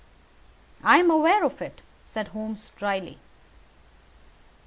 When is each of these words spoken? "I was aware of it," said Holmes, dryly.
"I 0.83 0.99
was 1.03 1.11
aware 1.11 1.43
of 1.45 1.61
it," 1.61 1.81
said 2.03 2.29
Holmes, 2.29 2.71
dryly. 2.75 3.19